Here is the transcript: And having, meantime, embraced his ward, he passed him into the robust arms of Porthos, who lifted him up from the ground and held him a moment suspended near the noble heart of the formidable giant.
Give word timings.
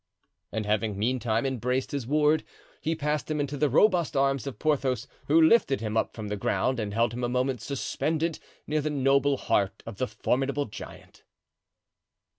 And 0.51 0.65
having, 0.65 0.97
meantime, 0.97 1.45
embraced 1.45 1.91
his 1.91 2.07
ward, 2.07 2.43
he 2.81 2.95
passed 2.95 3.29
him 3.29 3.39
into 3.39 3.55
the 3.55 3.69
robust 3.69 4.17
arms 4.17 4.47
of 4.47 4.57
Porthos, 4.57 5.05
who 5.27 5.39
lifted 5.39 5.79
him 5.79 5.95
up 5.95 6.15
from 6.15 6.27
the 6.27 6.35
ground 6.35 6.79
and 6.79 6.91
held 6.91 7.13
him 7.13 7.23
a 7.23 7.29
moment 7.29 7.61
suspended 7.61 8.39
near 8.65 8.81
the 8.81 8.89
noble 8.89 9.37
heart 9.37 9.83
of 9.85 9.97
the 9.99 10.07
formidable 10.07 10.65
giant. 10.65 11.21